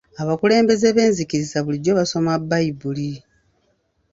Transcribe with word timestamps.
Abakulembeze 0.21 0.87
b'enzikiriza 0.95 1.57
bulijjo 1.65 1.91
basoma 1.99 2.31
Bbayibuli. 2.41 3.09